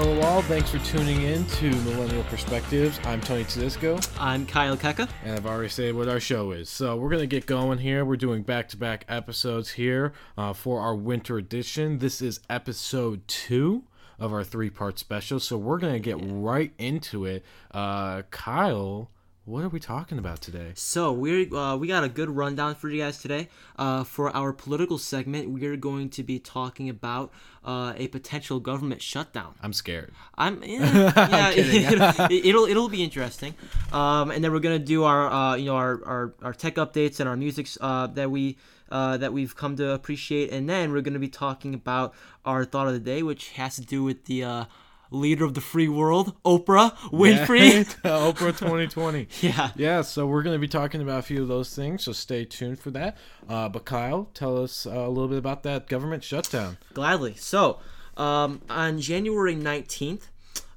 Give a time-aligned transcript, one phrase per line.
[0.00, 0.42] Hello, all.
[0.42, 3.00] Thanks for tuning in to Millennial Perspectives.
[3.04, 5.08] I'm Tony Tedisco, I'm Kyle Keka.
[5.24, 6.68] and I've already said what our show is.
[6.68, 8.04] So we're gonna get going here.
[8.04, 11.98] We're doing back-to-back episodes here uh, for our winter edition.
[11.98, 13.82] This is episode two
[14.18, 15.40] of our three-part special.
[15.40, 17.44] So we're gonna get right into it.
[17.70, 19.10] Uh, Kyle,
[19.48, 20.72] what are we talking about today?
[20.74, 23.48] So we uh, we got a good rundown for you guys today.
[23.76, 27.32] Uh, for our political segment, we are going to be talking about
[27.64, 29.54] uh, a potential government shutdown.
[29.62, 30.12] I'm scared.
[30.36, 31.50] I'm yeah, yeah
[32.28, 33.54] it'll, it'll it'll be interesting.
[33.90, 37.18] Um, and then we're gonna do our uh, you know our, our, our tech updates
[37.18, 38.58] and our music uh, that we
[38.90, 40.52] uh, that we've come to appreciate.
[40.52, 43.82] And then we're gonna be talking about our thought of the day, which has to
[43.82, 44.64] do with the uh,
[45.10, 47.84] leader of the free world, Oprah Winfrey.
[48.04, 49.28] Oprah 2020.
[49.40, 49.70] yeah.
[49.76, 52.44] Yeah, so we're going to be talking about a few of those things, so stay
[52.44, 53.16] tuned for that.
[53.48, 56.78] Uh, but Kyle, tell us uh, a little bit about that government shutdown.
[56.94, 57.34] Gladly.
[57.36, 57.80] So,
[58.16, 60.28] um, on January 19th,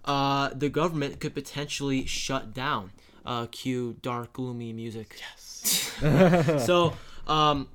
[0.06, 2.92] uh, the government could potentially shut down.
[3.24, 5.20] Uh, cue dark, gloomy music.
[5.20, 5.92] Yes.
[6.66, 6.94] so,
[7.28, 7.68] um,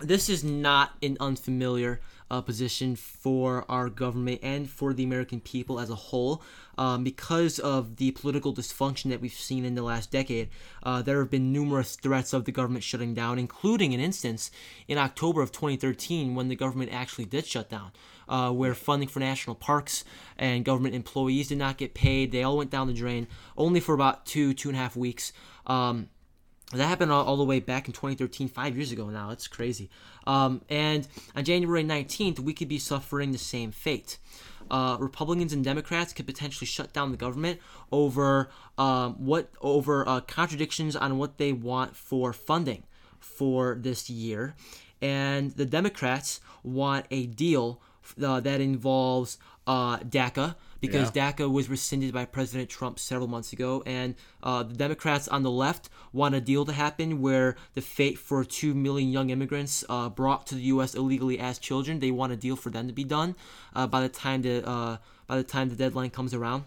[0.00, 5.80] this is not an unfamiliar uh, position for our government and for the American people
[5.80, 6.42] as a whole.
[6.78, 10.48] Um, because of the political dysfunction that we've seen in the last decade,
[10.82, 14.50] uh, there have been numerous threats of the government shutting down, including an instance
[14.88, 17.90] in October of 2013 when the government actually did shut down,
[18.28, 20.04] uh, where funding for national parks
[20.38, 22.32] and government employees did not get paid.
[22.32, 23.26] They all went down the drain,
[23.58, 25.32] only for about two, two and a half weeks.
[25.66, 26.08] Um,
[26.72, 29.30] that happened all, all, the way back in 2013, five years ago now.
[29.30, 29.90] It's crazy.
[30.26, 34.18] Um, and on January 19th, we could be suffering the same fate.
[34.70, 37.58] Uh, Republicans and Democrats could potentially shut down the government
[37.90, 42.84] over um, what over uh, contradictions on what they want for funding
[43.18, 44.54] for this year,
[45.02, 47.80] and the Democrats want a deal
[48.22, 51.32] uh, that involves uh, DACA because Yeah.
[51.32, 55.50] DACA was rescinded by President Trump several months ago, and uh, the Democrats on the
[55.50, 60.08] left want a deal to happen where the fate for two million young immigrants uh,
[60.08, 60.94] brought to the U.S.
[60.94, 63.36] illegally as children, they want a deal for them to be done
[63.74, 64.96] uh, by the time the uh,
[65.26, 66.64] by the time the deadline comes around,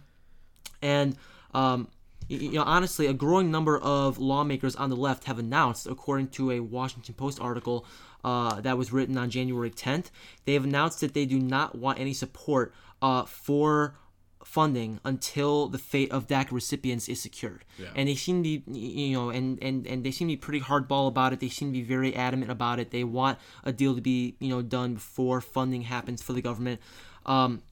[0.81, 1.17] and
[1.53, 1.87] um,
[2.29, 6.51] you know, honestly, a growing number of lawmakers on the left have announced, according to
[6.51, 7.85] a Washington Post article
[8.23, 10.05] uh, that was written on January 10th,
[10.45, 13.95] they have announced that they do not want any support uh, for
[14.43, 17.65] funding until the fate of DACA recipients is secured.
[17.95, 20.61] And they seem to be, you know, and, and, and they seem to be pretty
[20.61, 21.39] hardball about it.
[21.39, 22.91] They seem to be very adamant about it.
[22.91, 26.81] They want a deal to be, you know, done before funding happens for the government.
[27.25, 27.63] Um,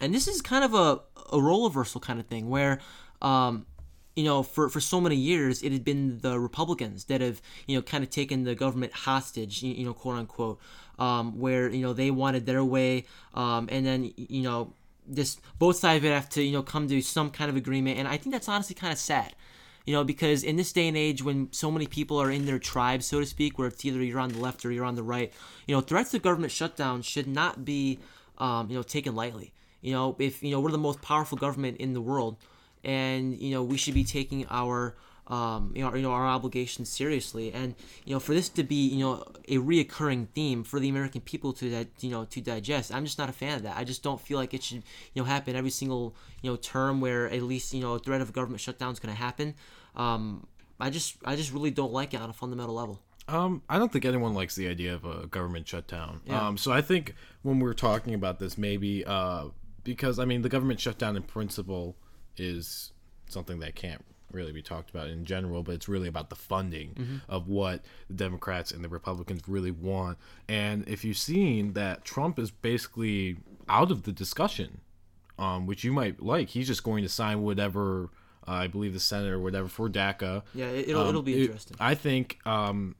[0.00, 1.00] and this is kind of a,
[1.32, 2.80] a role reversal kind of thing where
[3.22, 3.66] um,
[4.16, 7.76] you know for, for so many years it had been the republicans that have you
[7.76, 10.60] know kind of taken the government hostage you, you know quote unquote
[10.98, 14.74] um, where you know they wanted their way um, and then you know
[15.06, 17.98] this both sides would have to you know come to some kind of agreement.
[17.98, 19.34] And i think that's honestly kind of sad
[19.84, 22.58] you know because in this day and age when so many people are in their
[22.58, 25.02] tribes so to speak where it's either you're on the left or you're on the
[25.02, 25.32] right
[25.66, 27.98] you know threats to government shutdown should not be
[28.38, 29.52] um, you know taken lightly.
[29.80, 32.36] You know if you know we're the most powerful government in the world
[32.84, 34.94] and you know we should be taking our
[35.28, 37.74] um, you know, our- you know our obligations seriously and
[38.04, 41.52] you know for this to be you know a reoccurring theme for the American people
[41.52, 44.02] to that you know to digest I'm just not a fan of that I just
[44.02, 44.82] don't feel like it should
[45.14, 48.20] you know happen every single you know term where at least you know a threat
[48.20, 49.54] of government shutdown is going to happen
[49.94, 50.46] um,
[50.80, 53.92] I just I just really don't like it on a fundamental level Um, I don't
[53.92, 56.20] think anyone likes the idea of a government shutdown.
[56.26, 56.48] Yeah.
[56.48, 59.44] Um, so I think when we're talking about this, maybe uh,
[59.84, 61.96] because I mean the government shutdown in principle
[62.36, 62.90] is
[63.28, 64.04] something that can't
[64.34, 68.14] really be talked about in general, but it's really about the funding of what the
[68.14, 70.18] Democrats and the Republicans really want.
[70.48, 73.36] And if you've seen that Trump is basically
[73.68, 74.80] out of the discussion,
[75.38, 78.10] um, which you might like, he's just going to sign whatever.
[78.46, 80.42] Uh, I believe the Senate or whatever for DACA.
[80.54, 82.96] yeah it, it'll, Um, it'll be it- interesting I think um,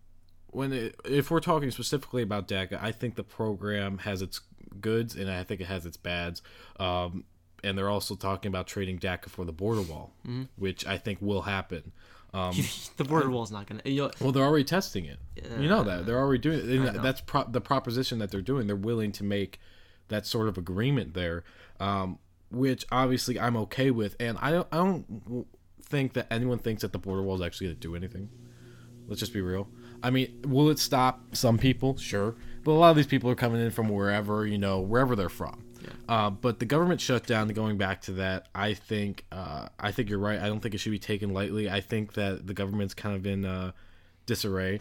[0.46, 4.40] when it, if we're talking specifically about DACA, I think the program has its
[4.80, 6.42] goods and I think it has its bads.
[6.78, 7.24] Um,
[7.62, 10.42] and they're also talking about trading DACA for the border wall, Mm-hmm.
[10.56, 11.92] which I think will happen.
[12.34, 12.54] Um,
[12.96, 15.18] the border wall's not gonna you know well, they're already testing it.
[15.60, 17.02] You know that they're already doing it.
[17.02, 18.66] That's pro- the proposition that they're doing.
[18.66, 19.60] They're willing to make
[20.08, 21.44] that sort of agreement there,
[21.80, 22.18] um,
[22.50, 24.16] which obviously I'm okay with.
[24.20, 25.46] And I don't, I don't
[25.82, 28.28] think that anyone thinks that the border wall is actually going to do anything.
[29.08, 29.68] Let's just be real.
[30.02, 31.96] I mean, will it stop some people?
[31.98, 32.34] Sure,
[32.64, 35.28] but a lot of these people are coming in from wherever you know, wherever they're
[35.28, 35.64] from.
[36.08, 40.18] Uh, but the government shutdown, going back to that, I think uh, I think you're
[40.18, 40.40] right.
[40.40, 41.70] I don't think it should be taken lightly.
[41.70, 43.72] I think that the government's kind of in uh,
[44.26, 44.80] disarray,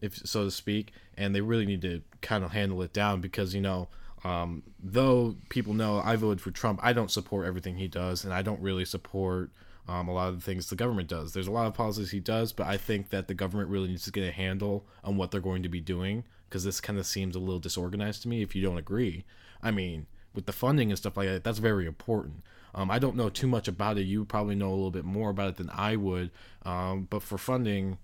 [0.00, 3.54] if so to speak, and they really need to kind of handle it down because
[3.54, 3.88] you know.
[4.24, 8.32] Um, though people know I voted for Trump, I don't support everything he does, and
[8.32, 9.50] I don't really support
[9.88, 11.32] um, a lot of the things the government does.
[11.32, 14.04] There's a lot of policies he does, but I think that the government really needs
[14.04, 17.06] to get a handle on what they're going to be doing because this kind of
[17.06, 18.42] seems a little disorganized to me.
[18.42, 19.24] If you don't agree,
[19.62, 22.42] I mean, with the funding and stuff like that, that's very important.
[22.74, 24.02] Um, I don't know too much about it.
[24.04, 26.30] You probably know a little bit more about it than I would.
[26.64, 27.98] Um, but for funding,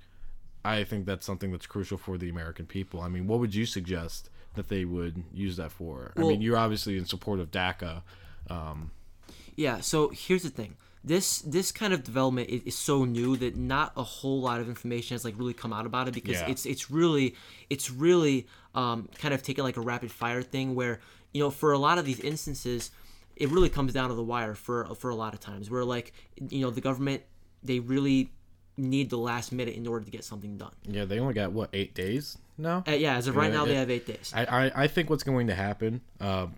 [0.64, 3.00] I think that's something that's crucial for the American people.
[3.00, 6.12] I mean, what would you suggest that they would use that for?
[6.16, 8.02] I mean, you're obviously in support of DACA.
[8.50, 8.90] Um,
[9.56, 9.80] Yeah.
[9.80, 10.76] So here's the thing.
[11.04, 14.68] This this kind of development is, is so new that not a whole lot of
[14.68, 16.48] information has like really come out about it because Yeah.
[16.50, 17.34] it's it's really
[17.70, 21.00] it's really um, kind of taken like a rapid fire thing where
[21.32, 22.90] you know for a lot of these instances
[23.36, 26.12] it really comes down to the wire for for a lot of times where like
[26.50, 27.22] you know the government
[27.62, 28.30] they really
[28.76, 30.70] need the last minute in order to get something done.
[30.84, 32.84] yeah, they only got what eight days now.
[32.86, 34.32] Uh, yeah, as of right now they have eight days.
[34.34, 36.54] I, I, I think what's going to happen um,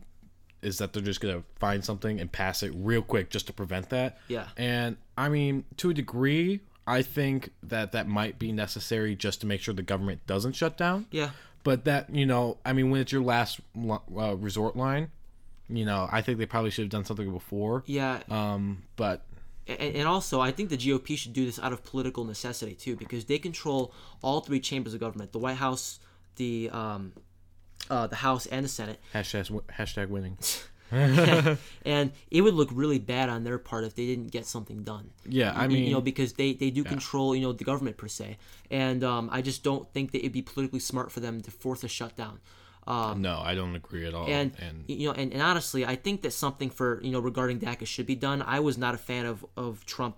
[0.62, 3.52] is that they're just going to find something and pass it real quick just to
[3.54, 4.18] prevent that.
[4.28, 4.48] Yeah.
[4.58, 9.46] And I mean, to a degree, I think that that might be necessary just to
[9.46, 11.06] make sure the government doesn't shut down.
[11.10, 11.30] yeah.
[11.62, 15.10] But that, you know, I mean, when it's your last uh, resort line,
[15.68, 17.84] you know, I think they probably should have done something before.
[17.86, 19.22] Yeah, Um, but
[19.66, 22.96] and, and also I think the GOP should do this out of political necessity too,
[22.96, 23.92] because they control
[24.22, 26.00] all three chambers of government: the White House,
[26.36, 27.12] the um,
[27.88, 28.98] uh, the House, and the Senate.
[29.14, 30.38] hashtag hashtag winning.
[31.84, 35.10] and it would look really bad on their part if they didn't get something done.
[35.26, 38.08] Yeah, I mean, you know, because they, they do control, you know, the government per
[38.08, 38.38] se,
[38.70, 41.84] and um, I just don't think that it'd be politically smart for them to force
[41.84, 42.40] a shutdown.
[42.86, 44.26] Um, no, I don't agree at all.
[44.26, 47.60] and, and you know, and, and honestly, I think that something for you know regarding
[47.60, 48.42] DACA should be done.
[48.42, 50.16] I was not a fan of of Trump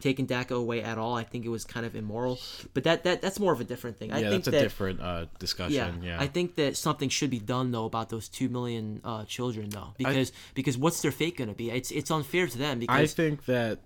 [0.00, 1.16] taking DACA away at all.
[1.16, 2.38] I think it was kind of immoral,
[2.74, 4.12] but that that that's more of a different thing.
[4.12, 6.02] I yeah, think that's a that different uh, discussion.
[6.02, 9.24] yeah, Yeah, I think that something should be done though about those two million uh,
[9.24, 11.70] children though, because because what's their fate going to be?
[11.70, 13.80] It's it's unfair to them Because I think that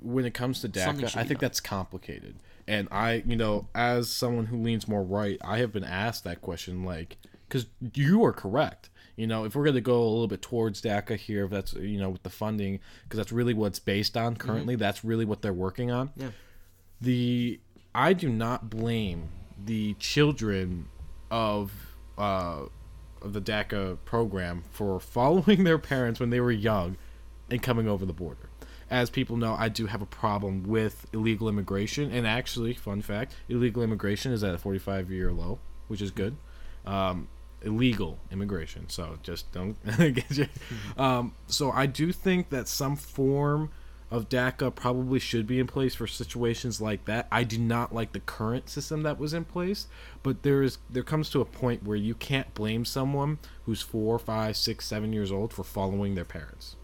[0.00, 1.36] when it comes to DACA, I think done.
[1.40, 2.36] that's complicated.
[2.66, 6.42] And I, you know, as someone who leans more right, I have been asked that
[6.42, 7.16] question, like,
[7.48, 8.90] because you are correct.
[9.18, 11.72] You know, if we're going to go a little bit towards DACA here, if that's,
[11.72, 15.24] you know, with the funding, because that's really what it's based on currently, that's really
[15.24, 16.10] what they're working on.
[16.10, 16.20] Mm-hmm.
[16.20, 16.30] Yeah.
[17.00, 17.60] The,
[17.96, 19.28] I do not blame
[19.64, 20.86] the children
[21.32, 21.72] of,
[22.16, 22.66] uh,
[23.20, 26.96] of the DACA program for following their parents when they were young
[27.50, 28.50] and coming over the border.
[28.88, 33.34] As people know, I do have a problem with illegal immigration, and actually, fun fact:
[33.48, 36.36] illegal immigration is at a 45-year low, which is good.
[36.86, 37.28] Um,
[37.62, 40.46] illegal immigration, so just don't get you.
[40.96, 43.70] Um, so I do think that some form
[44.10, 47.26] of DACA probably should be in place for situations like that.
[47.30, 49.86] I do not like the current system that was in place,
[50.22, 54.18] but there is there comes to a point where you can't blame someone who's four,
[54.18, 56.76] five, six, seven years old for following their parents.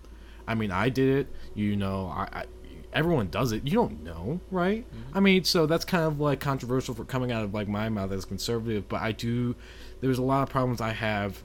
[0.46, 1.34] I mean, I did it.
[1.54, 2.44] You know, I, I
[2.92, 3.66] everyone does it.
[3.66, 4.86] You don't know, right?
[5.14, 8.12] I mean, so that's kind of like controversial for coming out of like my mouth
[8.12, 9.56] as conservative, but I do.
[10.04, 11.42] There's a lot of problems I have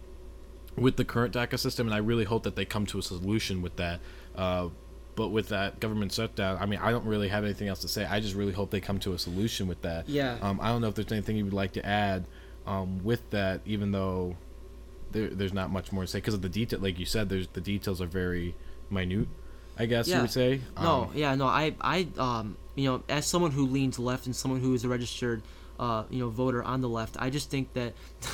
[0.76, 3.62] with the current DACA system, and I really hope that they come to a solution
[3.62, 4.02] with that.
[4.36, 4.70] Uh,
[5.16, 8.06] but with that government shutdown, I mean, I don't really have anything else to say.
[8.06, 10.08] I just really hope they come to a solution with that.
[10.08, 10.38] Yeah.
[10.42, 12.26] Um, I don't know if there's anything you would like to add
[12.66, 14.36] um, with that, even though
[15.12, 16.80] there, there's not much more to say because of the detail.
[16.80, 18.56] Like you said, there's the details are very
[18.90, 19.28] minute.
[19.78, 20.60] I guess you would say.
[20.76, 24.36] no, Um, yeah, no, I I um you know as someone who leans left and
[24.36, 25.42] someone who is a registered
[25.80, 27.94] uh you know voter on the left, I just think that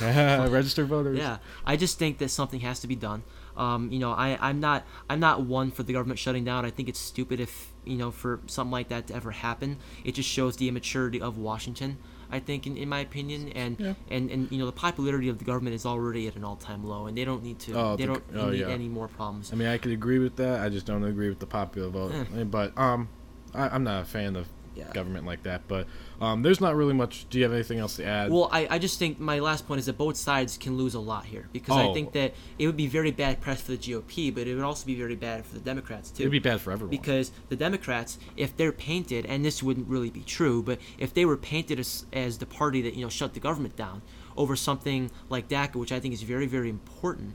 [0.50, 1.18] registered voters.
[1.18, 3.22] Yeah, I just think that something has to be done.
[3.56, 6.64] Um, you know, I, I'm not I'm not one for the government shutting down.
[6.66, 9.78] I think it's stupid if you know for something like that to ever happen.
[10.04, 11.96] It just shows the immaturity of Washington.
[12.28, 13.94] I think, in, in my opinion, and, Yeah.
[14.10, 16.84] and and you know the popularity of the government is already at an all time
[16.84, 18.68] low, and they don't need to Oh, they the- don't oh, need yeah.
[18.68, 19.52] any more problems.
[19.52, 20.60] I mean, I could agree with that.
[20.60, 22.12] I just don't agree with the popular vote.
[22.50, 23.08] But um,
[23.54, 24.92] I, I'm not a fan of Yeah.
[24.92, 25.62] government like that.
[25.68, 25.86] But
[26.20, 27.26] um, there's not really much.
[27.30, 28.30] Do you have anything else to add?
[28.30, 31.00] Well, I, I just think my last point is that both sides can lose a
[31.00, 31.94] lot here because I Oh.
[31.94, 34.84] think that it would be very bad press for the GOP, but it would also
[34.84, 36.24] be very bad for the Democrats too.
[36.24, 36.90] It'd be bad for everyone.
[36.90, 41.24] because the Democrats, if they're painted, and this wouldn't really be true, but if they
[41.24, 44.02] were painted as, as the party that you know shut the government down
[44.36, 47.34] over something like DACA, which I think is very very important,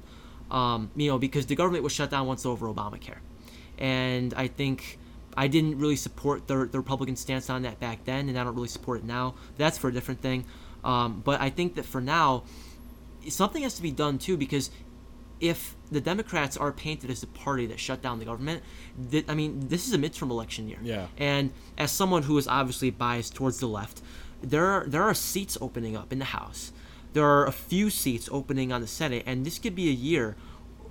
[0.51, 3.17] um, you know, because the government was shut down once over Obamacare,
[3.79, 4.99] and I think.
[5.37, 8.55] I didn't really support the, the Republican stance on that back then, and I don't
[8.55, 9.35] really support it now.
[9.57, 10.45] That's for a different thing.
[10.83, 12.43] Um, but I think that for now,
[13.29, 14.71] something has to be done too because
[15.39, 18.63] if the Democrats are painted as the party that shut down the government,
[19.09, 20.79] th- I mean, this is a midterm election year.
[20.83, 21.07] Yeah.
[21.17, 24.01] And as someone who is obviously biased towards the left,
[24.41, 26.71] there are there are seats opening up in the House.
[27.13, 30.37] There are a few seats opening on the Senate, and this could be a year,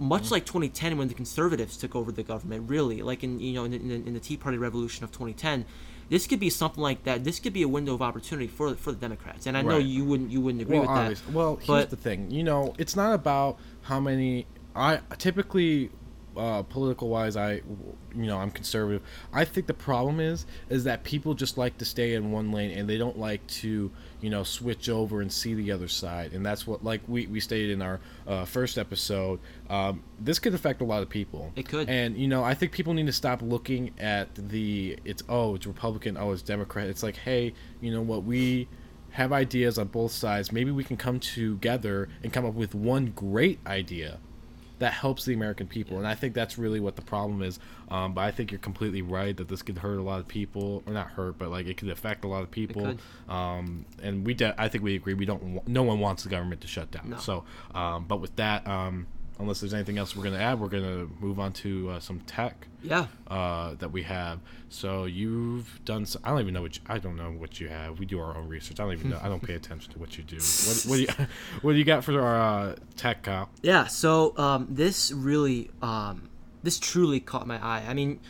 [0.01, 2.69] much like 2010 when the conservatives took over the government.
[2.69, 5.13] Really, like in you know in the, in the, in the Tea Party revolution of
[5.13, 5.65] 2010.
[6.09, 7.23] This could be something like that.
[7.23, 9.85] This could be a window of opportunity for for the Democrats, and I know Right.
[9.85, 11.33] you wouldn't you wouldn't agree well, with that.
[11.33, 12.33] Well, here's but the thing.
[12.33, 14.47] You know, it's not about how many.
[14.75, 15.91] I typically,
[16.37, 19.03] uh, political wise, I, you know, I'm conservative.
[19.33, 22.71] I think the problem is, is that people just like to stay in one lane
[22.71, 26.33] and they don't like to, you know, switch over and see the other side.
[26.33, 30.55] And that's what, like we we stated in our uh, first episode, um, this could
[30.55, 31.53] affect a lot of people.
[31.57, 31.89] It could.
[31.89, 35.67] And you know, I think people need to stop looking at the it's oh it's
[35.67, 36.89] Republican, oh it's Democrat.
[36.89, 38.69] It's like, hey, you know what we
[39.13, 40.53] have ideas on both sides.
[40.53, 44.19] Maybe we can come together and come up with one great idea
[44.81, 45.97] that helps the American people.
[45.99, 47.59] And I think that's really what the problem is.
[47.89, 50.83] Um, but I think you're completely right that this could hurt a lot of people,
[50.87, 52.97] or not hurt, but like it could affect a lot of people.
[53.29, 55.15] Um, and we, de- I think we agree.
[55.15, 55.43] We don't.
[55.55, 57.11] wa- No one wants the government to shut down.
[57.11, 57.17] No.
[57.19, 57.45] So,
[57.75, 59.07] um, but with that, um,
[59.41, 62.69] unless there's anything else we're gonna add, we're gonna move on to uh, some tech
[62.83, 64.41] yeah, uh, that we have.
[64.69, 66.07] So you've done.
[66.23, 67.99] I don't even know what you, I don't know what you have.
[67.99, 68.81] We do our own research.
[68.81, 69.21] I don't even know.
[69.23, 70.37] I don't pay attention to what you do.
[70.37, 71.09] What, what do you
[71.63, 73.49] What do you got for our uh, tech, Kyle?
[73.63, 76.29] Yeah, so um, this really, um,
[76.63, 77.85] this truly caught my eye.
[77.89, 78.21] I mean,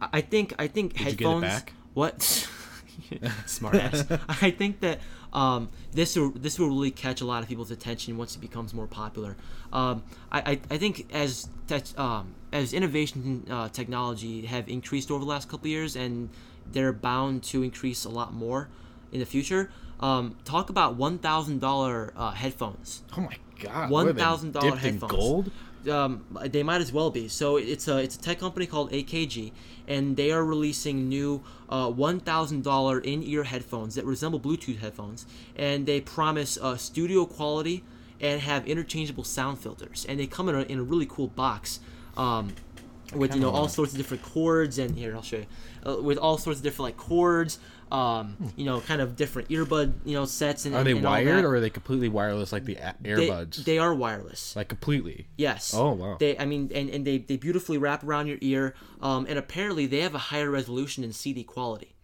[0.00, 1.42] I think I think you get it headphones.
[1.42, 1.72] back?
[1.94, 2.22] What?
[3.46, 4.04] Smart ass.
[4.28, 5.00] I think that
[5.32, 8.74] um, this will this will really catch a lot of people's attention once it becomes
[8.74, 9.36] more popular.
[9.72, 15.20] Um, I, I, I think as tech, um, as innovation uh, technology have increased over
[15.24, 16.30] the last couple of years, and
[16.72, 18.68] they're bound to increase a lot more
[19.12, 19.70] in the future.
[20.00, 23.02] Um, talk about one thousand dollar uh, headphones.
[23.16, 23.90] Oh my God!
[23.90, 25.12] what are they, $1,000 dipped in headphones.
[25.12, 25.50] gold.
[25.88, 27.28] Um, they might as well be.
[27.28, 29.52] So it's a it's a tech company called AKG,
[29.88, 34.78] and they are releasing new uh, one thousand dollar in ear headphones that resemble Bluetooth
[34.78, 37.82] headphones, and they promise uh, studio quality
[38.20, 41.80] and have interchangeable sound filters, and they come in a, in a really cool box.
[42.16, 42.52] Um,
[43.14, 45.46] with you know all sorts of different chords and here I'll show you
[45.84, 47.58] uh, with all sorts of different like chords
[47.92, 51.44] um, you know kind of different earbud you know sets and Are they and wired
[51.44, 53.64] or are they completely wireless, like the a- they, earbuds?
[53.64, 55.26] they are wireless like completely.
[55.36, 55.74] Yes.
[55.74, 56.16] Oh, wow.
[56.18, 59.86] They, I mean, and, and they, they beautifully wrap around your ear, um, and apparently
[59.86, 61.94] they have a higher resolution and CD quality,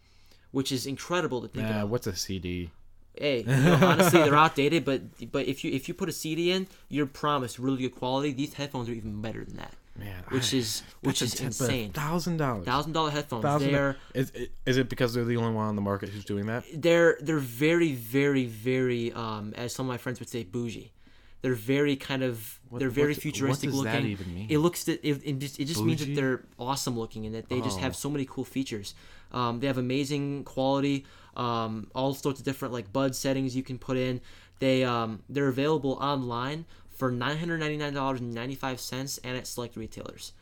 [0.51, 1.89] which is incredible to think Uh, about.
[1.89, 2.71] what's a CD?
[3.19, 5.01] Hey, you know, honestly, they're outdated, but
[5.33, 8.33] but if you if you put a CD in, you're promised really good quality.
[8.33, 11.93] These headphones are even better than that, Man, which I- is which is insane.
[11.93, 12.65] Thousand dollars.
[12.67, 13.43] Thousand dollar headphones.
[13.43, 13.73] Thousand.
[13.73, 14.33] They're Is
[14.67, 16.65] is it because they're the only one on the market who's doing that?
[16.75, 20.93] they're they're very very very um as some of my friends would say bougie.
[21.43, 24.11] They're very kind of they're very what- what futuristic does that looking.
[24.11, 24.47] even mean?
[24.51, 27.49] It looks that it, it just, it just means that they're awesome looking and that
[27.49, 27.83] they just Oh.
[27.83, 28.95] have so many cool features.
[29.33, 31.05] Um, they have amazing quality,
[31.37, 34.21] um, all sorts of different like bud settings you can put in.
[34.59, 36.65] They um, they're available online
[36.97, 40.33] for nine hundred ninety nine dollars and ninety five cents and at select retailers,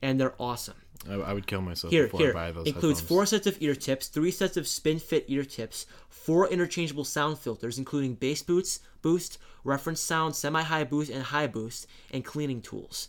[0.00, 0.76] and they're awesome.
[1.10, 2.66] I, I would kill myself Here, before here I buy those.
[2.68, 3.08] includes headphones.
[3.08, 7.76] four sets of ear tips, three sets of SpinFit ear tips, four interchangeable sound filters,
[7.76, 13.08] including bass boost, boost, reference sound, semi high boost, and high boost, and cleaning tools.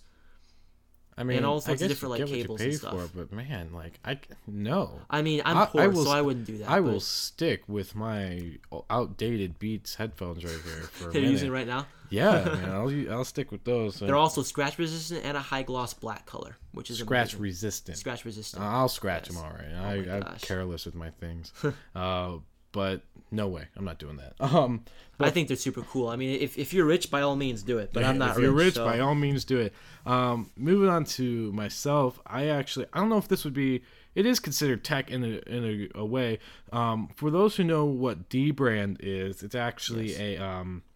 [1.17, 3.09] I mean, all I sorts of different, like, cables and pay stuff.
[3.11, 4.99] For but man, like I no.
[5.09, 6.69] I mean, I'm I- poor, I will so I wouldn't do that.
[6.69, 8.57] I but will stick with my
[8.89, 11.85] outdated Beats headphones right here for They're using right now.
[12.09, 13.95] Yeah, man, I'll I'll stick with those.
[13.95, 17.41] So They're also scratch resistant and a high gloss black color, which is scratch amazing.
[17.41, 17.97] resistant.
[17.97, 18.63] scratch resistant.
[18.63, 19.35] I'll scratch Yes.
[19.35, 20.05] them all right.
[20.07, 21.51] my I, I'm careless with my things.
[21.95, 22.37] uh,
[22.73, 23.01] but
[23.31, 24.33] no way, I'm not doing that.
[24.39, 24.83] Um,
[25.19, 26.09] I think they're super cool.
[26.09, 27.91] I mean, if, if you're rich, by all means, do it.
[27.93, 29.73] But I'm not if you're rich, so- by all means do it.
[30.05, 33.83] Um, moving on to myself, I actually I don't know if this would be.
[34.15, 36.39] It is considered tech in a in a, a way.
[36.71, 40.19] Um, for those who know what dbrand is, it's actually Yes.
[40.19, 40.92] a um, I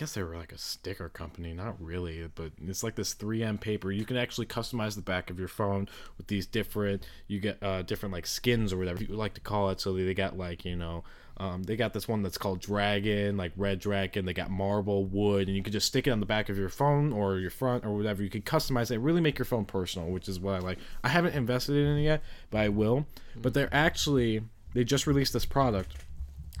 [0.00, 3.92] guess they were like a sticker company, not really, but it's like this 3M paper.
[3.92, 7.06] You can actually customize the back of your phone with these different.
[7.26, 9.78] You get uh, different like skins or whatever you like to call it.
[9.78, 11.04] So they got like you know.
[11.36, 14.26] Um, they got this one that's called Dragon, like Red Dragon.
[14.26, 16.68] They got Marble, Wood, and you can just stick it on the back of your
[16.68, 18.22] phone or your front or whatever.
[18.22, 20.78] You can customize it, really make your phone personal, which is what I like.
[21.02, 23.06] I haven't invested in it yet, but I will.
[23.40, 24.42] But they're actually
[24.72, 25.94] they just released this product.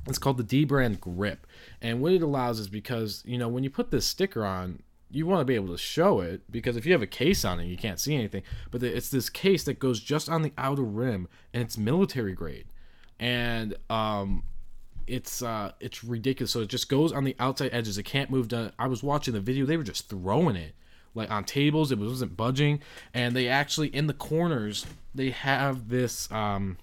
[0.06, 1.46] It's called the dbrand Grip,
[1.80, 5.26] and what it allows is because you know when you put this sticker on, you
[5.26, 7.66] want to be able to show it because if you have a case on it,
[7.66, 8.42] you can't see anything.
[8.70, 12.66] But it's this case that goes just on the outer rim, and it's military grade,
[13.18, 14.44] and um,
[15.06, 16.52] it's uh it's ridiculous.
[16.52, 17.98] So it just goes on the outside edges.
[17.98, 18.72] It can't move down.
[18.78, 20.74] I was watching the video; they were just throwing it
[21.14, 21.92] like on tables.
[21.92, 22.80] It wasn't budging,
[23.12, 26.78] and they actually in the corners they have this um,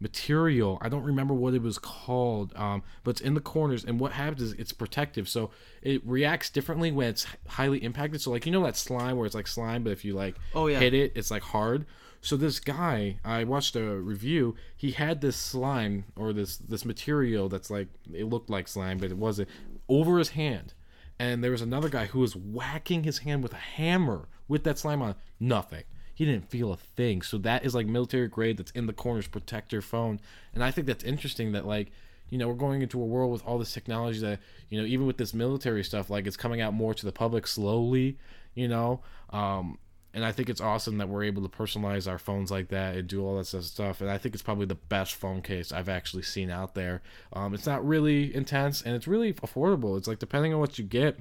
[0.00, 0.78] material.
[0.80, 3.84] I don't remember what it was called, um, but it's in the corners.
[3.84, 5.50] And what happens is it's protective, so
[5.82, 8.20] it reacts differently when it's highly impacted.
[8.20, 10.66] So like you know that slime where it's like slime, but if you like Oh,
[10.66, 10.78] yeah.
[10.80, 11.86] hit it, it's like hard.
[12.20, 14.56] So this guy, I watched a review.
[14.76, 19.10] He had this slime or this this material that's like it looked like slime, but
[19.10, 19.48] it wasn't
[19.88, 20.74] over his hand.
[21.18, 24.78] And there was another guy who was whacking his hand with a hammer with that
[24.78, 25.14] slime on.
[25.40, 25.84] Nothing.
[26.16, 27.20] He didn't feel a thing.
[27.20, 28.56] So that is like military grade.
[28.56, 30.18] That's in the corners, protect your phone.
[30.54, 31.52] And I think that's interesting.
[31.52, 31.90] That like
[32.30, 35.06] you know we're going into a world with all this technology that you know even
[35.06, 38.16] with this military stuff like it's coming out more to the public slowly.
[38.54, 39.02] You know.
[39.28, 39.78] Um,
[40.14, 43.06] and I think it's awesome that we're able to personalize our phones like that and
[43.06, 44.00] do all that stuff.
[44.00, 47.02] And I think it's probably the best phone case I've actually seen out there.
[47.34, 49.98] Um, it's not really intense and it's really affordable.
[49.98, 51.18] It's like depending on what you get.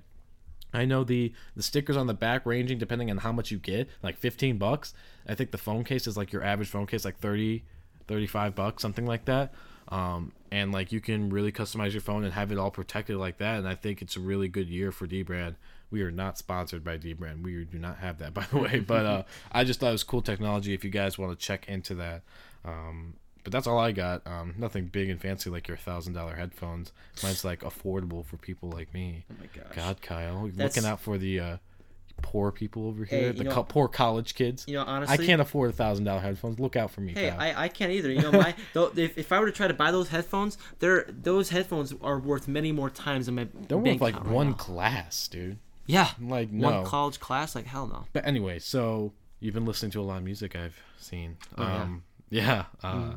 [0.75, 3.89] I know the the stickers on the back ranging depending on how much you get,
[4.03, 4.93] like 15 bucks.
[5.27, 7.63] I think the phone case is like your average phone case like 30
[8.07, 9.53] 35 bucks, something like that.
[9.89, 13.37] Um, and like you can really customize your phone and have it all protected like
[13.37, 13.59] that.
[13.59, 15.55] And I think it's a really good year for dbrand.
[15.91, 17.43] We are not sponsored by dbrand.
[17.43, 18.79] We do not have that, by the way.
[18.79, 20.73] But uh, I just thought it was cool technology.
[20.73, 22.23] If you guys want to check into that,
[22.63, 23.13] um,
[23.45, 24.27] but that's all I got.
[24.27, 26.91] Um, nothing big and fancy like your thousand dollar headphones.
[27.23, 29.23] Mine's like affordable for people like me.
[29.31, 29.73] Oh my gosh.
[29.75, 31.57] God, Kyle, That's- looking out for the uh,
[32.21, 34.65] poor people over here, you the know- co- poor college kids.
[34.67, 36.59] You know, honestly, I can't afford a thousand dollar headphones.
[36.59, 37.39] Look out for me, Hey, Kyle.
[37.39, 38.11] I, I can't either.
[38.11, 41.05] You know, my though, if, if I were to try to buy those headphones, they're
[41.09, 44.53] those headphones are worth many more times than my They're worth like right one now.
[44.55, 45.59] class, dude.
[45.87, 46.71] Yeah, Like no.
[46.71, 48.05] one college class, like hell no.
[48.11, 51.37] But anyway, so you've been listening to a lot of music I've seen.
[51.59, 51.81] Oh, yeah.
[51.83, 52.65] um, yeah.
[52.81, 53.13] uh,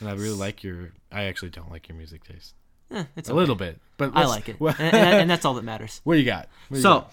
[0.00, 0.92] And I really like your.
[1.10, 2.54] I actually don't like your music taste.
[2.90, 3.38] Eh, it's A okay.
[3.40, 6.00] little bit, but I like it, and, and, that's all that matters.
[6.04, 6.48] what do you got?
[6.70, 7.06] Do you So,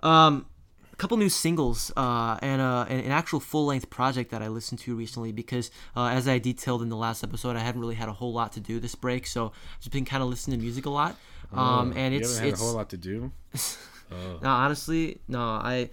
[0.00, 0.08] got?
[0.08, 0.46] um,
[0.92, 4.78] a couple new singles uh, and, uh, an actual full length project that I listened
[4.82, 8.08] to recently because, uh, as I detailed in the last episode, I haven't really had
[8.08, 10.62] a whole lot to do this break, so I've just been kind of listening to
[10.62, 11.16] music a lot.
[11.52, 13.32] Um, and Oh, you it's had it's a whole lot to do.
[14.10, 15.90] no, honestly, no, I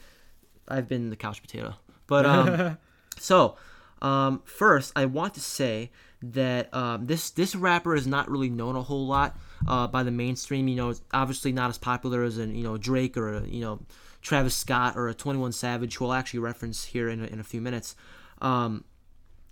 [0.68, 1.74] I've been the couch potato.
[2.06, 2.78] But um,
[3.18, 3.56] so
[4.02, 8.76] um, first, I want to say that um, this this rapper is not really known
[8.76, 10.68] a whole lot uh, by the mainstream.
[10.68, 13.62] You know, it's obviously not as popular as an you know Drake or a, you
[13.62, 13.80] know
[14.22, 17.40] Travis Scott or a Twenty One Savage, who I'll actually reference here in a, in
[17.40, 17.96] a few minutes.
[18.42, 18.84] Um,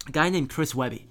[0.07, 1.07] a guy named Chris Webby.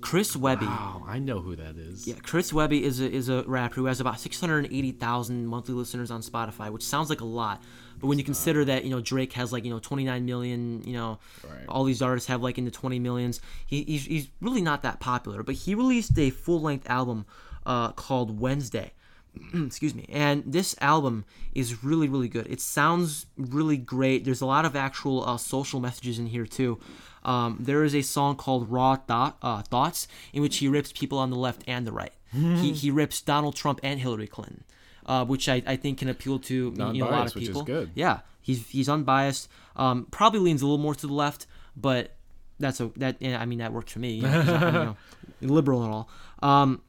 [0.00, 0.66] Chris Webby.
[0.66, 2.08] Wow, I know who that is.
[2.08, 6.22] Yeah, Chris Webby is a, is a rapper who has about 680,000 monthly listeners on
[6.22, 7.62] Spotify, which sounds like a lot.
[8.02, 10.92] But when you consider that, you know, Drake has like, you know, 29 million, you
[10.92, 11.64] know, Right.
[11.68, 15.00] all these artists have like in the 20 millions, he, he's, he's really not that
[15.00, 15.42] popular.
[15.42, 17.24] But he released a full length album
[17.64, 18.92] uh, called Wednesday.
[19.54, 20.04] Excuse me.
[20.10, 22.46] And this album is really, really good.
[22.50, 24.24] It sounds really great.
[24.26, 26.78] There's a lot of actual uh, social messages in here, too.
[27.24, 31.18] Um, there is a song called Raw Thought, uh, Thoughts in which he rips people
[31.18, 32.12] on the left and the right.
[32.32, 34.64] he, he rips Donald Trump and Hillary Clinton,
[35.06, 37.62] uh, which I, I think can appeal to you know, a lot of people.
[37.62, 37.90] good.
[37.94, 39.48] Yeah, he's he's unbiased.
[39.76, 42.14] Um, probably leans a little more to the left, but
[42.58, 44.12] that's a that yeah, I mean that works for me.
[44.12, 44.96] You know, you know,
[45.40, 46.08] liberal and all.
[46.42, 46.82] Um,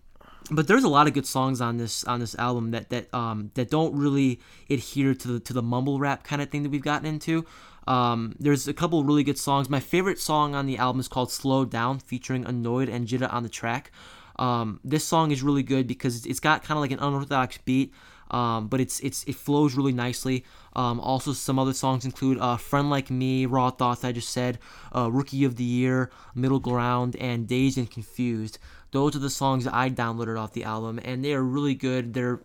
[0.52, 3.52] but there's a lot of good songs on this on this album that that um
[3.56, 6.84] that don't really adhere to the to the mumble rap kind of thing that we've
[6.84, 7.45] gotten into.
[7.86, 9.69] Um, there's a couple really good songs.
[9.69, 13.43] My favorite song on the album is called "Slow Down," featuring Anoyd and Jitta on
[13.43, 13.91] the track.
[14.37, 17.93] Um, this song is really good because it's got kind of like an unorthodox beat,
[18.31, 20.43] um, but it's it's it flows really nicely.
[20.75, 24.59] Um, also, some other songs include uh, "Friend Like Me," "Raw Thoughts," I just said,
[24.95, 28.57] uh, "Rookie of the Year," "Middle Ground," and "Dazed and Confused."
[28.91, 32.13] Those are the songs that I downloaded off the album, and they are really good.
[32.13, 32.41] They're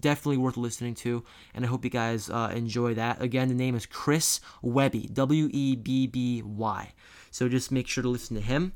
[0.00, 3.20] definitely worth listening to, and I hope you guys uh, enjoy that.
[3.20, 6.92] Again, the name is Chris Webby, W E B B Y.
[7.30, 8.72] So just make sure to listen to him.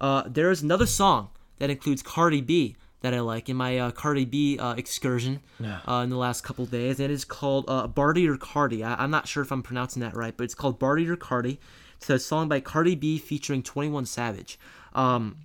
[0.00, 3.90] Uh, there is another song that includes Cardi B that I like in my uh,
[3.90, 5.40] Cardi B uh, excursion
[5.86, 6.98] uh, in the last couple days.
[6.98, 8.82] And it is called uh, Bartier Cardi.
[8.82, 11.60] I- I'm not sure if I'm pronouncing that right, but it's called Bartier Cardi.
[11.98, 14.58] It's a song by Cardi B featuring 21 Savage.
[14.94, 15.36] Um,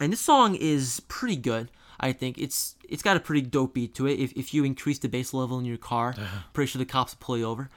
[0.00, 1.70] and this song is pretty good.
[1.98, 4.20] I think it's it's got a pretty dope beat to it.
[4.20, 6.14] If, if you increase the bass level in your car,
[6.52, 7.70] pretty sure the cops will pull you over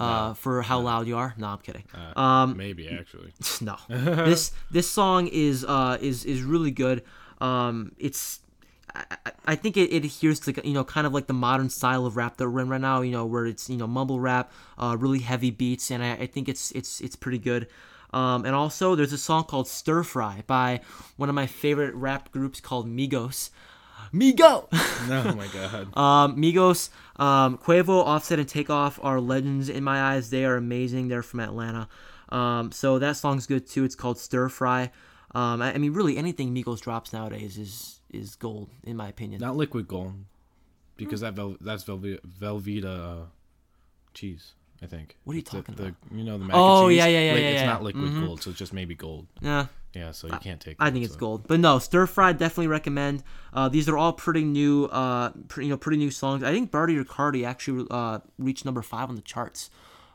[0.00, 1.34] uh, for how loud you are.
[1.38, 1.84] No, I'm kidding.
[2.16, 3.32] Um, Maybe actually.
[3.60, 7.02] no, this this song is uh is is really good.
[7.40, 8.40] Um, it's
[8.94, 11.70] I, I- I think it, it adheres to you know kind of like the modern
[11.70, 13.00] style of rap that we're in right now.
[13.02, 16.26] You know where it's you know mumble rap, uh, really heavy beats, and I, I
[16.26, 17.66] think it's it's it's pretty good.
[18.12, 20.80] Um, and also there's a song called Stir Fry by
[21.16, 23.50] one of my favorite rap groups called Migos.
[24.12, 24.66] Migo.
[24.72, 25.96] oh my god.
[25.96, 30.30] Um, Migos, um, Quavo, Offset, and Takeoff are legends in my eyes.
[30.30, 31.08] They are amazing.
[31.08, 31.88] They're from Atlanta.
[32.30, 33.84] Um, so that song's good too.
[33.84, 34.90] It's called Stir Fry.
[35.34, 39.40] Um, I, I mean, really, anything Migos drops nowadays is is gold, in my opinion.
[39.40, 40.14] Not liquid gold,
[40.96, 42.84] because that vel- that's Velve- Velveeta
[43.22, 43.24] uh,
[44.14, 44.52] cheese.
[44.82, 45.16] I think.
[45.24, 45.94] What are you The- talking the, about?
[46.10, 47.02] You know the mac Oh, and cheese?
[47.02, 48.26] Oh yeah, yeah, yeah, Like, yeah, It's not liquid Mhm.
[48.26, 49.26] gold, so it's just maybe gold.
[49.42, 50.76] Yeah, Yeah, so you can't take.
[50.78, 51.20] I it, think it's so.
[51.20, 51.48] gold.
[51.48, 53.24] But no, Stir Fry definitely recommend.
[53.52, 56.42] Uh, these are all pretty new, uh, pretty, you know, pretty new songs.
[56.44, 59.70] I think Bartier Cardi actually uh, reached number five on the charts.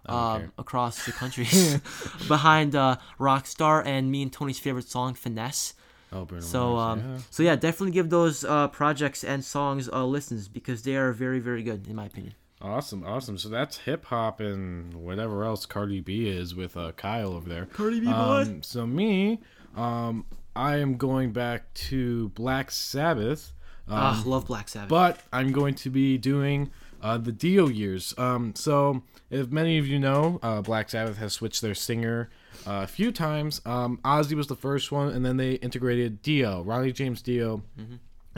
[0.08, 1.48] Um, across the country,
[2.28, 5.74] behind uh, Rockstar and me and Tony's favorite song, "Finesse."
[6.12, 7.18] Oh, Bruno So, Mars, um, yeah.
[7.32, 11.40] so yeah, definitely give those uh, projects and songs uh, listens because they are very,
[11.40, 12.36] very good in my opinion.
[12.62, 13.40] Awesome, awesome.
[13.40, 17.66] So that's hip hop and whatever else Cardi B is with uh, Kyle over there.
[17.66, 18.12] Cardi B, boy.
[18.14, 19.40] Um, so me,
[19.76, 23.52] um, I am going back to Black Sabbath.
[23.88, 24.90] Um, Ah, love Black Sabbath.
[24.90, 28.14] but I'm going to be doing uh, the Dio years.
[28.18, 32.30] Um, so, if many of you know, uh, Black Sabbath has switched their singer
[32.66, 33.62] uh, a few times.
[33.66, 37.62] Um, Ozzy was the first one, and then they integrated Dio, Ronnie James Dio,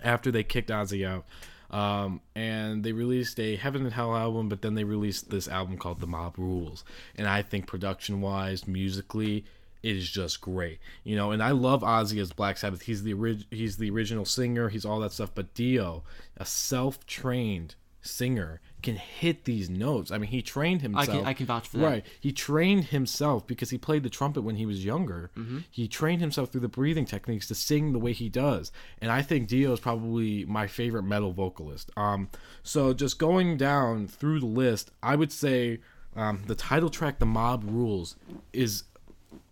[0.03, 1.25] after they kicked Ozzy out.
[1.69, 5.77] Um, and they released a Heaven and Hell album, but then they released this album
[5.77, 6.83] called The Mob Rules.
[7.15, 9.45] And I think production wise, musically,
[9.83, 11.31] is just great, you know.
[11.31, 12.83] And I love Ozzy as Black Sabbath.
[12.83, 14.69] He's the orig- he's the original singer.
[14.69, 15.31] He's all that stuff.
[15.33, 16.03] But Dio,
[16.35, 20.11] a self-trained singer, can hit these notes.
[20.11, 21.09] I mean, he trained I himself.
[21.09, 21.83] can I can vouch for that.
[21.85, 22.05] Right.
[22.19, 25.31] He trained himself because he played the trumpet when he was younger.
[25.37, 25.59] Mm-hmm.
[25.69, 28.71] He trained himself through the breathing techniques to sing the way he does.
[29.01, 31.91] And I think Dio is probably my favorite metal vocalist.
[31.97, 32.29] Um,
[32.63, 35.79] so just going down through the list, I would say
[36.15, 38.15] um, the title track, "The Mob Rules,"
[38.53, 38.83] is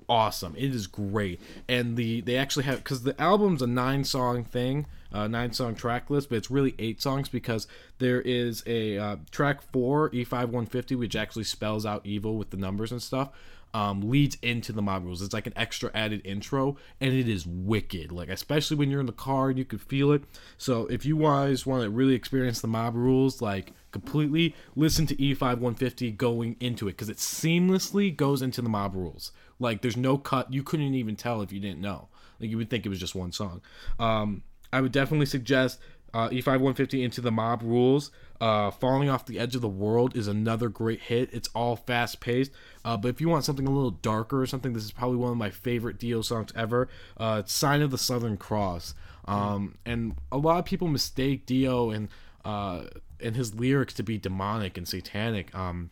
[0.10, 0.56] awesome.
[0.58, 4.86] It is great, and the they actually have because the album's a nine song thing,
[5.12, 7.68] uh, nine song track list, but it's really eight songs because
[8.00, 12.38] there is a uh, track four E five one fifty which actually spells out evil
[12.38, 13.30] with the numbers and stuff.
[13.74, 15.22] Um, leads into the mob rules.
[15.22, 18.10] It's like an extra added intro, and it is wicked.
[18.10, 20.24] Like especially when you're in the car, and you can feel it.
[20.58, 25.16] So if you guys want to really experience the mob rules, like completely, listen to
[25.16, 29.32] E5 150 going into it because it seamlessly goes into the mob rules.
[29.60, 30.52] Like there's no cut.
[30.54, 32.10] You couldn't even tell if you didn't know.
[32.40, 33.62] Like you would think it was just one song.
[34.00, 35.80] Um, I would definitely suggest
[36.14, 38.10] uh, E5 150 into the mob rules.
[38.40, 41.30] Uh, Falling off the edge of the world is another great hit.
[41.34, 42.52] It's all fast paced.
[42.86, 45.32] Uh, but if you want something a little darker or something, this is probably one
[45.32, 46.88] of my favorite Dio songs ever.
[47.18, 48.94] Uh, Sign of the Southern Cross.
[49.26, 52.08] Um, and a lot of people mistake Dio and
[52.46, 52.84] uh,
[53.20, 55.54] and his lyrics to be demonic and satanic.
[55.54, 55.90] Um,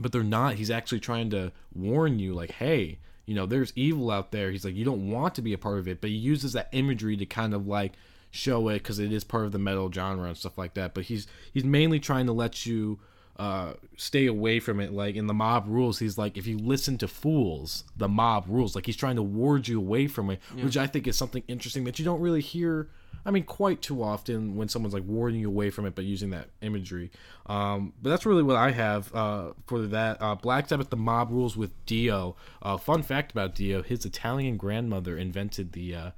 [0.00, 0.54] but they're not.
[0.54, 4.50] He's actually trying to warn you, like, hey, you know, there's evil out there.
[4.50, 6.68] He's like, you don't want to be a part of it, but he uses that
[6.72, 7.92] imagery to kind of like
[8.30, 10.94] show it because it is part of the metal genre and stuff like that.
[10.94, 12.98] But he's he's mainly trying to let you
[13.36, 14.92] uh, stay away from it.
[14.92, 18.74] Like in the mob rules, he's like, if you listen to fools, the mob rules.
[18.74, 21.84] Like he's trying to ward you away from it, which I think is something interesting
[21.84, 22.88] that you don't really hear.
[23.24, 26.30] I mean, quite too often when someone's like warding you away from it, but using
[26.30, 27.10] that imagery.
[27.46, 30.20] Um, but that's really what I have uh, for that.
[30.20, 32.36] Uh, Black Sabbath, the mob rules with Dio.
[32.62, 36.10] Uh, fun fact about Dio: his Italian grandmother invented the uh,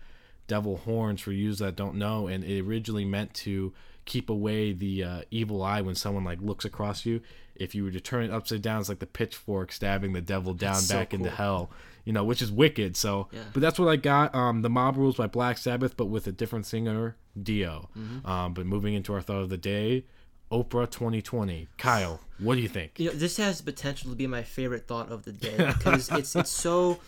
[0.46, 1.20] devil horns.
[1.20, 3.72] For you that don't know, and it originally meant to
[4.04, 7.20] keep away the uh, evil eye when someone like looks across you.
[7.54, 10.54] If you were to turn it upside down, it's like the pitchfork stabbing the devil
[10.54, 11.36] down so back into cool.
[11.36, 11.70] hell.
[12.04, 12.96] You know, which is wicked.
[12.96, 13.42] So, Yeah.
[13.52, 14.34] but that's what I got.
[14.34, 17.90] Um, the Mob Rules by Black Sabbath, but with a different singer, Dio.
[17.96, 18.26] Mm-hmm.
[18.26, 20.04] Um, but moving into our thought of the day,
[20.50, 21.68] Oprah 2020.
[21.78, 22.98] Kyle, what do you think?
[22.98, 26.34] You know, this has potential to be my favorite thought of the day because it's
[26.34, 26.98] it's so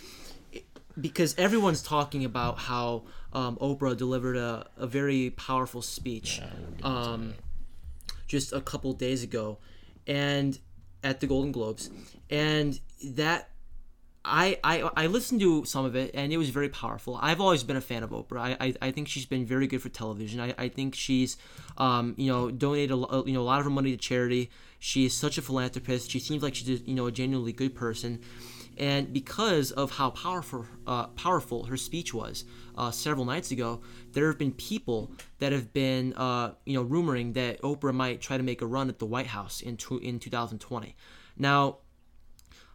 [1.00, 6.40] because everyone's talking about how um, Oprah delivered a, a very powerful speech
[6.82, 7.34] um,
[8.26, 9.58] just a couple days ago,
[10.06, 10.58] and
[11.02, 11.90] at the Golden Globes,
[12.30, 13.50] and that
[14.24, 17.18] I, I I listened to some of it and it was very powerful.
[17.20, 18.40] I've always been a fan of Oprah.
[18.40, 20.40] I, I, I think she's been very good for television.
[20.40, 21.36] I, I think she's
[21.76, 24.50] um, you know donated a, you know a lot of her money to charity.
[24.78, 26.10] She is such a philanthropist.
[26.10, 28.22] She seems like she's you know a genuinely good person.
[28.78, 32.44] And because of how powerful uh, powerful her speech was
[32.76, 33.80] uh, several nights ago,
[34.12, 38.36] there have been people that have been uh, you know rumoring that Oprah might try
[38.36, 40.96] to make a run at the White House in in 2020.
[41.36, 41.78] Now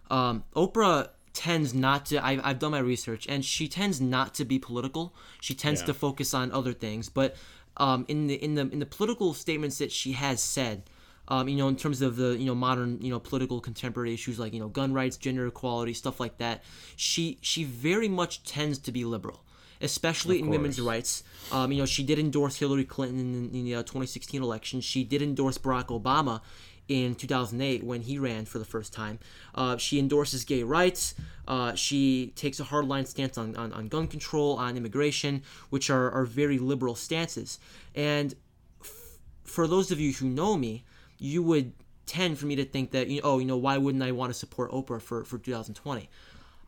[0.09, 4.45] um, Oprah tends not to I, i've done my research and she tends not to
[4.45, 5.85] be political she tends Yeah.
[5.87, 7.35] to focus on other things but
[7.77, 10.89] um, in the in the in the political statements that she has said
[11.29, 14.39] um, you know in terms of the you know modern you know political contemporary issues
[14.39, 16.63] like you know gun rights gender equality stuff like that
[16.95, 19.43] she she very much tends to be liberal
[19.81, 21.23] especially in women's rights.
[21.51, 24.81] Um, you know, she did endorse Hillary Clinton in, in the uh, 2016 election.
[24.81, 26.41] She did endorse Barack Obama
[26.87, 29.19] in 2008 when he ran for the first time.
[29.53, 31.13] Uh, she endorses gay rights.
[31.47, 36.11] Uh, she takes a hardline stance on, on, on gun control, on immigration, which are,
[36.11, 37.59] are very liberal stances.
[37.95, 38.33] And
[38.81, 40.83] f- for those of you who know me,
[41.19, 41.73] you would
[42.05, 44.31] tend for me to think that, you know, oh, you know, why wouldn't I want
[44.31, 46.09] to support Oprah for, for 2020?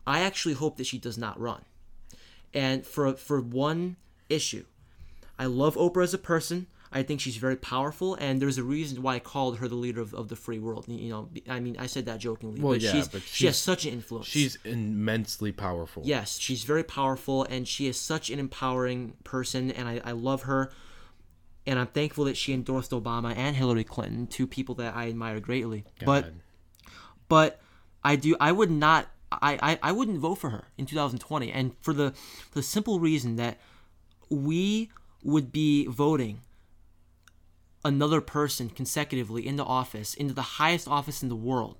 [0.06, 1.62] I actually hope that she does not run.
[2.54, 3.96] And for for one
[4.28, 4.64] issue,
[5.38, 6.66] I love Oprah as a person.
[6.94, 10.02] I think she's very powerful, and there's a reason why I called her the leader
[10.02, 10.84] of, of the free world.
[10.86, 13.56] You know, I mean, I said that jokingly, Well, but, yeah, she's, but she has
[13.56, 14.26] such an influence.
[14.26, 16.02] She's immensely powerful.
[16.04, 20.42] yes, she's very powerful, and she is such an empowering person, and I, I love
[20.42, 20.70] her.
[21.66, 25.40] And I'm thankful that she endorsed Obama and Hillary Clinton, two people that I admire
[25.40, 25.84] greatly.
[26.04, 26.34] But God.
[27.28, 27.60] but
[28.02, 31.72] I do I would not I, I, I wouldn't vote for her in 2020 and
[31.80, 33.58] for the for the simple reason that
[34.28, 34.90] we
[35.22, 36.40] would be voting
[37.84, 41.76] another person consecutively into office into the highest office in the world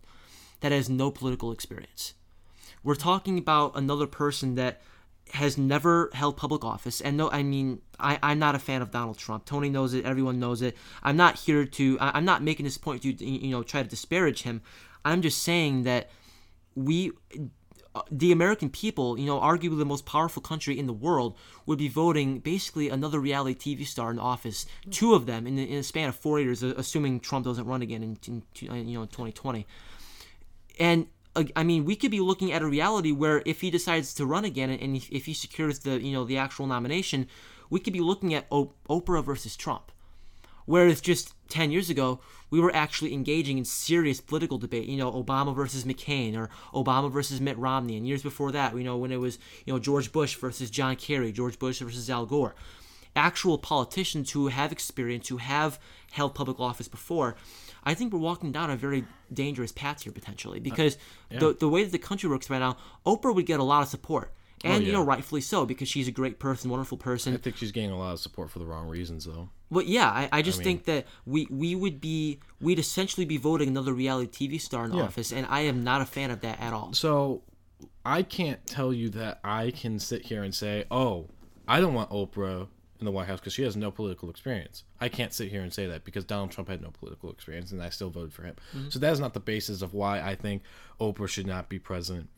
[0.61, 2.15] that has no political experience.
[2.83, 4.81] We're talking about another person that
[5.31, 8.91] has never held public office and no i mean I, i'm not a fan of
[8.91, 9.45] donald trump.
[9.45, 10.05] Tony knows it.
[10.05, 10.77] Everyone knows it.
[11.03, 13.89] I'm not here to I, i'm not making this point to you know try to
[13.89, 14.63] disparage him.
[15.05, 16.11] I'm just saying that
[16.75, 17.13] we
[18.11, 21.89] the american people you know arguably the most powerful country in the world would be
[21.89, 24.67] voting basically another reality tv star in office.
[24.91, 28.03] Two of them in, in a span of four years assuming trump doesn't run again
[28.03, 29.67] in, in you know 2020
[30.79, 34.27] and I mean, we could be looking at a reality where if he decides to
[34.27, 37.27] run again and if- he secures the you know the actual nomination,
[37.71, 39.93] we could be looking at Oprah versus Trump.
[40.65, 45.11] Whereas just 10 years ago, we were actually engaging in serious political debate, you know,
[45.11, 47.97] Obama versus McCain or Obama versus Mitt Romney.
[47.97, 50.97] And years before that, you know, when it was, you know, George Bush versus John
[50.97, 52.55] Kerry, George Bush versus Al Gore.
[53.17, 55.79] Actual politicians who have experience, who have
[56.13, 57.37] held public office before.
[57.85, 60.97] I think we're walking down a very dangerous path here potentially uh, because
[61.31, 63.89] the, the way that the country works right now, Oprah would get a lot of
[63.89, 64.33] support.
[64.65, 67.35] Oh, and, you know, rightfully so because she's a great person, wonderful person.
[67.35, 69.49] I think she's getting a lot of support for the wrong reasons, though.
[69.73, 73.69] But yeah, I, I just think that we we would be we'd essentially be voting
[73.69, 76.73] another reality TV star in office, and I am not a fan of that at
[76.73, 76.93] all.
[76.93, 77.43] So
[78.05, 81.29] I can't tell you that I can sit here and say, "Oh,
[81.67, 82.69] I don't want Oprah
[83.03, 85.73] in the White House because she has no political experience." I can't sit here and
[85.73, 88.55] say that because Donald Trump had no political experience, and I still voted for him.
[88.75, 88.89] Mm-hmm.
[88.91, 90.63] So that is not the basis of why I think
[91.01, 92.29] Oprah should not be president.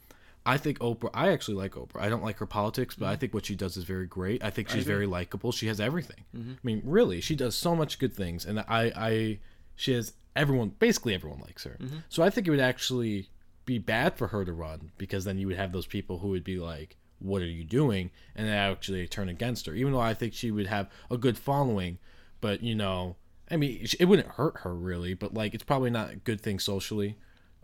[0.47, 1.11] I think Oprah.
[1.15, 2.01] I actually like Oprah.
[2.01, 3.21] I don't like her politics, but I mm-hmm.
[3.21, 4.43] think what she does is very great.
[4.43, 5.53] I think she's very likable.
[5.53, 6.25] She has everything.
[6.37, 6.53] Mm-hmm.
[6.53, 9.39] I mean, really, she does so much good things, and I, I,
[9.77, 10.71] she has everyone.
[10.79, 11.79] Basically, everyone likes her.
[12.09, 13.29] So I think it would actually
[13.65, 16.45] be bad for her to run because then you would have those people who would
[16.45, 19.75] be like, "What are you doing?" and then actually turn against her.
[19.75, 21.99] Even though I think she would have a good following,
[22.41, 23.17] but you know,
[23.51, 26.59] I mean, it wouldn't hurt her really, but like, it's probably not a good thing
[26.59, 27.17] socially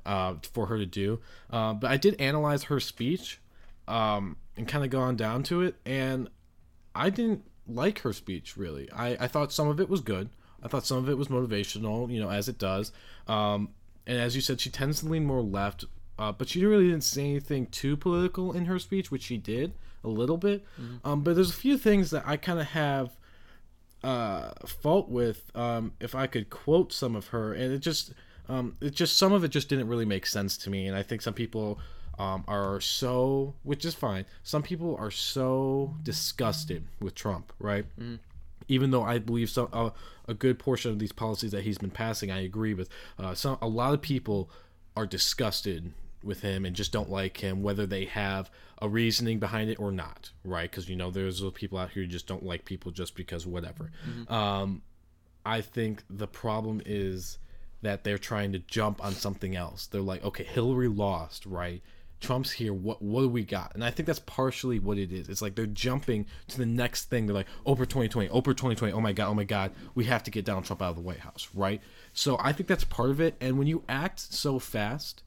[0.05, 1.21] uh, for her to do.
[1.51, 3.41] Uh, but I did analyze her speech
[3.89, 6.29] um, and kind of gone down to it, and
[6.95, 8.91] I didn't like her speech really.
[8.93, 10.31] I, I thought some of it was good.
[10.63, 12.93] I thought some of it was motivational, you know, as it does.
[13.27, 13.71] Um,
[14.07, 15.85] and as you said, she tends to lean more left,
[16.21, 19.73] uh, but she really didn't say anything too political in her speech, which she did
[20.05, 20.65] a little bit.
[21.05, 23.17] Um, but there's a few things that I kind of have
[24.05, 28.13] uh, fault with um, if I could quote some of her, and it just
[28.51, 31.03] um, it just some of it just didn't really make sense to me, and I
[31.03, 31.79] think some people
[32.19, 34.27] um, are so, which is fine.
[34.43, 37.87] Some people are so disgusted with Trump, right?
[38.69, 39.91] Even though I believe so, uh,
[40.29, 42.91] a good portion of these policies that he's been passing, I agree with.
[43.19, 44.51] Uh, some a lot of people
[44.97, 48.51] are disgusted with him and just don't like him, whether they have
[48.83, 50.71] a reasoning behind it or not, right?
[50.71, 53.47] Because you know there's those people out here who just don't like people just because
[53.47, 53.91] whatever.
[54.29, 54.83] Um,
[55.45, 57.39] I think the problem is
[57.83, 59.87] that they're trying to jump on something else.
[59.87, 61.83] They're like, okay, Hillary lost, right?
[62.21, 62.75] Trump's here.
[62.75, 63.75] What what do we got?
[63.75, 65.31] And I think that's partially what it is.
[65.31, 67.27] It's like they're jumping to the next thing.
[67.27, 68.93] They're like, Oprah 2020, Oprah 2020.
[68.93, 71.03] Oh my god, oh my god, we have to get Donald Trump out of the
[71.03, 71.81] White House, right?
[72.13, 73.37] So I think that's part of it.
[73.41, 75.23] And when you act so fast,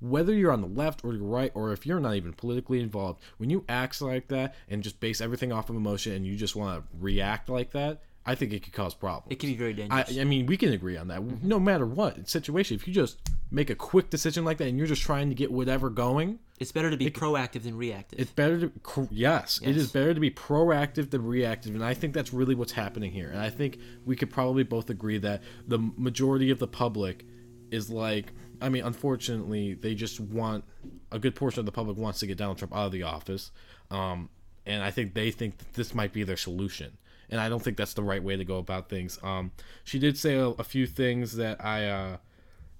[0.00, 3.22] whether you're on the left or the right, or if you're not even politically involved,
[3.38, 6.56] when you act like that and just base everything off of emotion and you just
[6.56, 9.30] want to react like that, I think it could cause problems.
[9.30, 10.18] It can be very dangerous.
[10.18, 11.20] I mean, we can agree on that.
[11.20, 11.46] Mm-hmm.
[11.46, 13.18] No matter what situation, if you just
[13.50, 16.72] make a quick decision like that and you're just trying to get whatever going, it's
[16.72, 18.18] better to be proactive than reactive.
[18.18, 21.94] it's better to cor- yes, it is better to be proactive than reactive, and I
[21.94, 23.28] think that's really what's happening here.
[23.28, 27.26] And I think we could probably both agree that the majority of the public
[27.70, 28.32] is like,
[28.64, 30.64] I mean, unfortunately, they just want
[31.12, 33.50] a good portion of the public wants to get Donald Trump out of the office.
[33.90, 34.30] Um,
[34.64, 36.96] and I think they think that this might be their solution.
[37.28, 39.18] And I don't think that's the right way to go about things.
[39.22, 39.52] Um,
[39.84, 42.16] she did say a, a few things that I uh,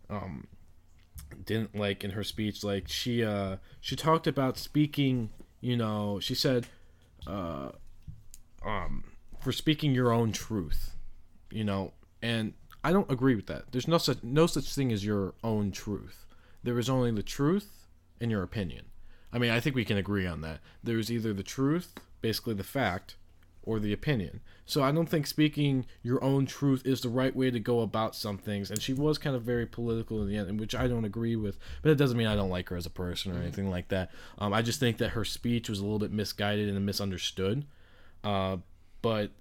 [0.09, 0.47] um,
[1.45, 2.65] didn't like in her speech.
[2.65, 5.29] Like she uh, she talked about speaking.
[5.61, 6.67] You know, she said,
[7.27, 7.71] uh,
[8.65, 9.05] um,
[9.41, 10.93] for speaking your own truth.
[11.51, 11.93] You know,
[12.23, 13.73] and I don't agree with that.
[13.73, 16.27] There's no such no such thing as your own truth.
[16.63, 17.87] There is only the truth
[18.21, 18.85] and your opinion.
[19.33, 20.61] I mean, I think we can agree on that.
[20.83, 23.17] There's either the truth, basically the fact,
[23.63, 24.41] or the opinion.
[24.67, 28.15] So I don't think speaking your own truth is the right way to go about
[28.15, 28.71] some things.
[28.71, 31.59] And she was kind of very political in the end, which I don't agree with.
[31.83, 34.11] But it doesn't mean I don't like her as a person or anything like that.
[34.39, 37.65] Um, I just think that her speech was a little bit misguided and misunderstood.
[38.23, 38.59] Uh,
[39.03, 39.33] but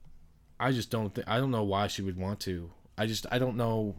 [0.60, 2.72] I just don't think I don't know why she would want to.
[2.98, 3.96] I just I don't know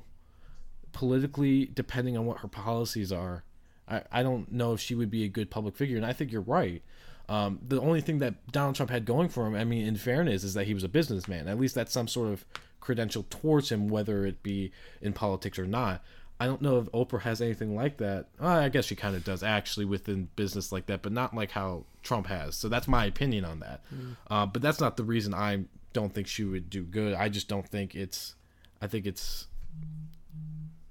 [0.93, 3.45] politically depending on what her policies are.
[3.89, 6.33] I, I don't know if she would be a good public figure, and I think
[6.33, 6.83] you're right.
[7.29, 10.45] Um, the only thing that Donald Trump had going for him, I mean, in fairness,
[10.45, 11.49] is that he was a businessman.
[11.49, 12.45] At least that's some sort of
[12.81, 16.03] credential towards him, whether it be in politics or not.
[16.39, 18.27] I don't know if Oprah has anything like that.
[18.41, 21.53] Uh, I guess she kind of does actually within business like that, but not like
[21.53, 22.57] how Trump has.
[22.57, 23.83] So that's my opinion on that.
[23.95, 24.17] Mm.
[24.29, 27.15] Uh, but that's not the reason I don't think she would do good.
[27.15, 28.35] I just don't think it's.
[28.85, 29.47] I think it's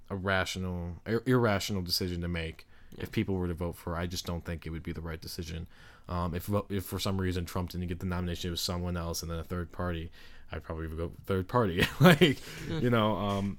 [0.10, 2.65] a rational, ir- irrational decision to make.
[2.97, 3.03] Yeah.
[3.03, 3.97] If people were to vote for, her.
[3.97, 5.67] I just don't think it would be the right decision.
[6.10, 9.21] Um, if if for some reason Trump didn't get the nomination, it was someone else
[9.21, 10.12] and then a third party,
[10.51, 11.86] I'd probably go third party.
[11.99, 13.58] like, you know, um,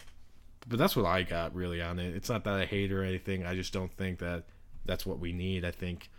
[0.68, 2.14] but that's what I got really on it.
[2.14, 3.46] It's not that I hate or anything.
[3.46, 4.44] I just don't think that
[4.84, 5.64] that's what we need.
[5.64, 6.10] I think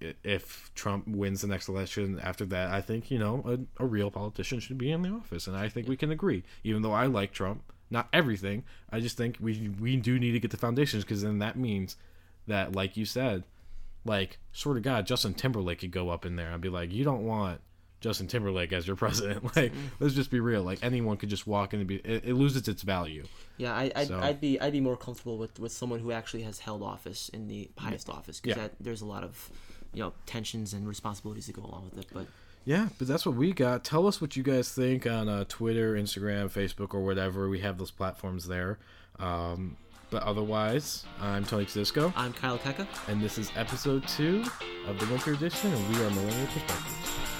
[0.00, 3.42] if Trump wins the next election after that, I think you know
[3.78, 6.44] a, a real politician should be in the office, and I think we can agree.
[6.64, 10.40] Even though I like Trump, not everything, I just think we we do need to
[10.40, 11.96] get the foundations because then that means
[12.46, 13.44] that, like you said,
[14.04, 17.04] like sort of God, Justin Timberlake could go up in there and be like, you
[17.04, 17.60] don't want
[18.00, 19.44] Justin Timberlake as your president.
[19.44, 19.86] Like, mm-hmm.
[20.00, 20.62] let's just be real.
[20.62, 23.24] Like anyone could just walk in and be, it, it loses its value.
[23.56, 24.18] Yeah, I, I'd, so.
[24.18, 27.48] I'd, be, I'd be more comfortable with, with someone who actually has held office in
[27.48, 28.68] the highest office because yeah.
[28.80, 29.50] there's a lot of,
[29.92, 32.06] you know, tensions and responsibilities that go along with it.
[32.12, 32.26] But
[32.64, 33.84] yeah, but that's what we got.
[33.84, 37.48] Tell us what you guys think on uh, Twitter, Instagram, Facebook, or whatever.
[37.48, 38.78] We have those platforms there.
[39.18, 39.76] Um,
[40.10, 42.12] but otherwise, I'm Tony Cisco.
[42.16, 42.86] I'm Kyle Keka.
[43.08, 44.44] And this is episode two
[44.86, 47.37] of the winter edition, and we are Millennial Perspectives.